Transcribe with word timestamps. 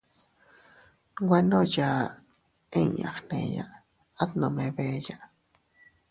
Nwe 1.23 1.37
ndo 1.45 1.59
yaa 1.75 2.05
inña 2.79 3.09
gneya, 3.23 3.65
at 4.21 4.29
nome 4.39 4.65
beeya. 4.75 5.17